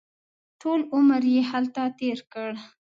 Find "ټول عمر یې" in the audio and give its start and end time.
0.61-1.41